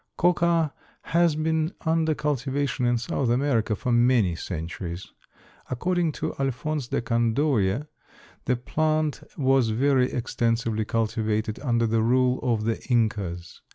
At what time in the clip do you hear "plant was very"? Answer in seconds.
8.55-10.11